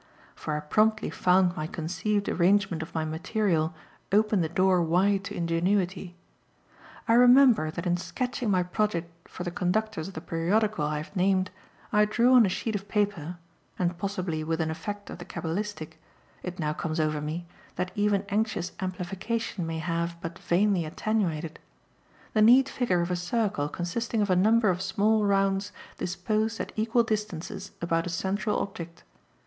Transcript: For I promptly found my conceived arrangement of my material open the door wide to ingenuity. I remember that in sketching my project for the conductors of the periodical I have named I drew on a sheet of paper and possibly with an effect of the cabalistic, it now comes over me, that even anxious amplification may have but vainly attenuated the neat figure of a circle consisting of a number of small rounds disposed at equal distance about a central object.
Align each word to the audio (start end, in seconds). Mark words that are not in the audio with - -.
For 0.33 0.55
I 0.57 0.61
promptly 0.61 1.11
found 1.11 1.55
my 1.55 1.67
conceived 1.67 2.27
arrangement 2.27 2.81
of 2.81 2.95
my 2.95 3.05
material 3.05 3.75
open 4.11 4.41
the 4.41 4.49
door 4.49 4.81
wide 4.81 5.23
to 5.25 5.35
ingenuity. 5.35 6.15
I 7.07 7.13
remember 7.13 7.69
that 7.69 7.85
in 7.85 7.97
sketching 7.97 8.49
my 8.49 8.63
project 8.63 9.11
for 9.29 9.43
the 9.43 9.51
conductors 9.51 10.07
of 10.07 10.15
the 10.15 10.19
periodical 10.21 10.83
I 10.85 10.97
have 10.97 11.15
named 11.15 11.51
I 11.93 12.05
drew 12.05 12.33
on 12.33 12.47
a 12.47 12.49
sheet 12.49 12.73
of 12.73 12.87
paper 12.87 13.37
and 13.77 13.95
possibly 13.95 14.43
with 14.43 14.59
an 14.59 14.71
effect 14.71 15.11
of 15.11 15.19
the 15.19 15.23
cabalistic, 15.25 16.01
it 16.41 16.57
now 16.57 16.73
comes 16.73 16.99
over 16.99 17.21
me, 17.21 17.45
that 17.75 17.91
even 17.93 18.25
anxious 18.29 18.71
amplification 18.79 19.67
may 19.67 19.77
have 19.77 20.19
but 20.19 20.39
vainly 20.39 20.83
attenuated 20.83 21.59
the 22.33 22.41
neat 22.41 22.67
figure 22.67 23.01
of 23.01 23.11
a 23.11 23.15
circle 23.15 23.69
consisting 23.69 24.19
of 24.19 24.31
a 24.31 24.35
number 24.35 24.69
of 24.71 24.81
small 24.81 25.25
rounds 25.27 25.71
disposed 25.99 26.59
at 26.59 26.71
equal 26.75 27.03
distance 27.03 27.69
about 27.83 28.07
a 28.07 28.09
central 28.09 28.57
object. 28.61 29.03